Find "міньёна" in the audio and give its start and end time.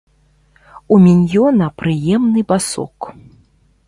1.07-1.67